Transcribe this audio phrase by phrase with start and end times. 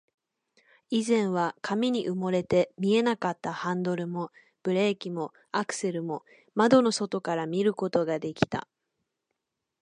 [0.89, 4.31] 以前は紙に埋もれて見えなかったハンドルも、
[4.63, 8.67] ブレーキも、アクセルも、窓の外から見ることができた